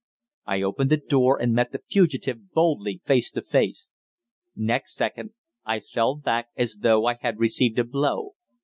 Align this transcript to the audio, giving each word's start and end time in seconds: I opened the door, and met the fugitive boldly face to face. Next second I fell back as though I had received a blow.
I 0.47 0.63
opened 0.63 0.89
the 0.89 0.97
door, 0.97 1.39
and 1.39 1.53
met 1.53 1.71
the 1.71 1.83
fugitive 1.91 2.53
boldly 2.53 3.01
face 3.05 3.29
to 3.33 3.43
face. 3.43 3.91
Next 4.55 4.95
second 4.95 5.35
I 5.63 5.79
fell 5.79 6.15
back 6.15 6.47
as 6.57 6.77
though 6.81 7.05
I 7.05 7.17
had 7.19 7.37
received 7.39 7.77
a 7.77 7.83
blow. 7.83 8.33